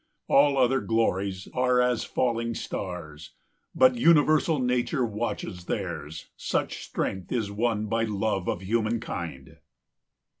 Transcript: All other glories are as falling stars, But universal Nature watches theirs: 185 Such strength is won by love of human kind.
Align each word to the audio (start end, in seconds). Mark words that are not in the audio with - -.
All 0.27 0.57
other 0.57 0.79
glories 0.81 1.47
are 1.53 1.79
as 1.79 2.03
falling 2.03 2.55
stars, 2.55 3.35
But 3.75 3.97
universal 3.97 4.57
Nature 4.57 5.05
watches 5.05 5.65
theirs: 5.65 6.31
185 6.37 6.37
Such 6.37 6.83
strength 6.83 7.31
is 7.31 7.51
won 7.51 7.85
by 7.85 8.05
love 8.05 8.49
of 8.49 8.63
human 8.63 8.99
kind. 8.99 9.57